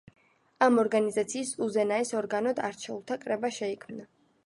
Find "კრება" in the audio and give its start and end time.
3.27-3.57